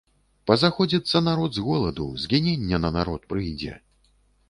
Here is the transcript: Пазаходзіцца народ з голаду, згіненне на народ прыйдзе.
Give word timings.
Пазаходзіцца 0.51 1.21
народ 1.27 1.51
з 1.59 1.67
голаду, 1.67 2.09
згіненне 2.25 2.83
на 2.85 2.89
народ 2.99 3.21
прыйдзе. 3.33 3.81